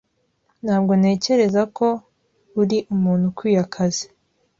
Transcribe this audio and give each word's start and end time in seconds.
Ntabwo 0.63 0.91
ntekereza 0.99 1.61
ko 1.77 1.87
uri 2.61 2.77
umuntu 2.93 3.23
ukwiye 3.31 3.59
akazi. 3.65 4.05